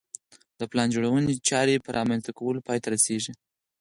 د 0.59 0.61
پلان 0.71 0.87
جوړونې 0.95 1.33
چارې 1.49 1.83
په 1.85 1.89
رامنځته 1.97 2.31
کولو 2.39 2.63
پای 2.67 2.79
ته 2.83 2.87
رسېږي 2.95 3.33